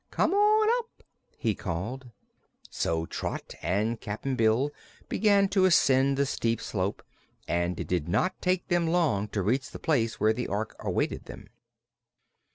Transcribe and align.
"Come 0.09 0.33
on 0.33 0.69
up!" 0.79 1.03
he 1.37 1.53
called. 1.53 2.09
So 2.71 3.05
Trot 3.05 3.53
and 3.61 4.01
Cap'n 4.01 4.35
Bill 4.35 4.71
began 5.07 5.47
to 5.49 5.65
ascend 5.65 6.17
the 6.17 6.25
steep 6.25 6.59
slope 6.59 7.03
and 7.47 7.79
it 7.79 7.85
did 7.87 8.07
not 8.09 8.41
take 8.41 8.67
them 8.67 8.87
long 8.87 9.27
to 9.27 9.43
reach 9.43 9.69
the 9.69 9.77
place 9.77 10.19
where 10.19 10.33
the 10.33 10.47
Ork 10.47 10.75
awaited 10.79 11.25
them. 11.25 11.49